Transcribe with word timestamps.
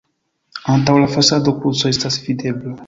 Antaŭ 0.75 0.95
la 1.03 1.11
fasado 1.17 1.57
kruco 1.61 1.95
estas 1.95 2.21
videbla. 2.27 2.79